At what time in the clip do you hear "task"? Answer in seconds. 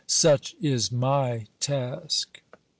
1.59-2.41